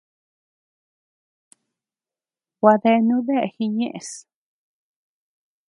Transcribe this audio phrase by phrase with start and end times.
[2.59, 4.09] Gua deanu dea jiñeʼes.